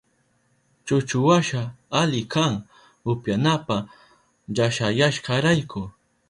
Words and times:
Chuchuwasha 0.85 1.61
ali 2.01 2.21
kan 2.33 2.53
upyanapa 3.11 3.75
llashayashkarayku. 4.53 5.81